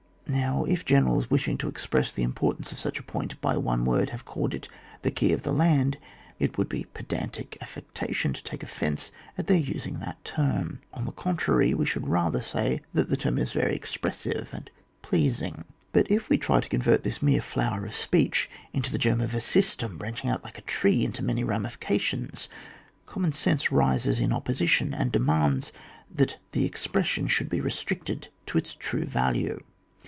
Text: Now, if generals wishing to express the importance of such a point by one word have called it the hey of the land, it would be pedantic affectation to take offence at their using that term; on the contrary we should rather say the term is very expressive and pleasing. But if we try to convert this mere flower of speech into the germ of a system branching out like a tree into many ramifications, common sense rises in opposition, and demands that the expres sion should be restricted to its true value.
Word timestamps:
Now, 0.27 0.63
if 0.63 0.85
generals 0.85 1.29
wishing 1.29 1.57
to 1.57 1.67
express 1.67 2.13
the 2.13 2.23
importance 2.23 2.71
of 2.71 2.79
such 2.79 2.97
a 2.97 3.03
point 3.03 3.41
by 3.41 3.57
one 3.57 3.83
word 3.83 4.11
have 4.11 4.23
called 4.23 4.53
it 4.53 4.69
the 5.01 5.11
hey 5.13 5.33
of 5.33 5.43
the 5.43 5.51
land, 5.51 5.97
it 6.39 6.57
would 6.57 6.69
be 6.69 6.85
pedantic 6.93 7.57
affectation 7.59 8.31
to 8.31 8.41
take 8.41 8.63
offence 8.63 9.11
at 9.37 9.47
their 9.47 9.57
using 9.57 9.99
that 9.99 10.23
term; 10.23 10.79
on 10.93 11.03
the 11.03 11.11
contrary 11.11 11.73
we 11.73 11.85
should 11.85 12.07
rather 12.07 12.41
say 12.41 12.79
the 12.93 13.17
term 13.17 13.37
is 13.37 13.51
very 13.51 13.75
expressive 13.75 14.47
and 14.53 14.71
pleasing. 15.01 15.65
But 15.91 16.09
if 16.09 16.29
we 16.29 16.37
try 16.37 16.61
to 16.61 16.69
convert 16.69 17.03
this 17.03 17.21
mere 17.21 17.41
flower 17.41 17.85
of 17.85 17.93
speech 17.93 18.49
into 18.71 18.89
the 18.89 18.97
germ 18.97 19.19
of 19.19 19.35
a 19.35 19.41
system 19.41 19.97
branching 19.97 20.29
out 20.29 20.45
like 20.45 20.57
a 20.57 20.61
tree 20.61 21.03
into 21.03 21.25
many 21.25 21.43
ramifications, 21.43 22.47
common 23.05 23.33
sense 23.33 23.69
rises 23.69 24.21
in 24.21 24.31
opposition, 24.31 24.93
and 24.93 25.11
demands 25.11 25.73
that 26.09 26.37
the 26.53 26.63
expres 26.63 27.07
sion 27.07 27.27
should 27.27 27.49
be 27.49 27.59
restricted 27.59 28.29
to 28.45 28.57
its 28.57 28.73
true 28.75 29.03
value. 29.03 29.61